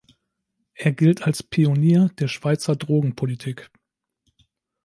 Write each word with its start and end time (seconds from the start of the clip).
Er 0.73 0.93
gilt 0.93 1.27
als 1.27 1.43
Pionier 1.43 2.07
der 2.17 2.27
Schweizer 2.27 2.75
Drogenpolitik. 2.75 3.69